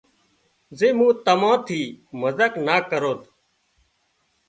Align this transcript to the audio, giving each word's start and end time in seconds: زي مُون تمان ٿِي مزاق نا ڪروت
زي 0.77 0.89
مُون 0.97 1.11
تمان 1.25 1.55
ٿِي 1.65 1.81
مزاق 2.19 2.53
نا 2.65 2.75
ڪروت 2.89 3.21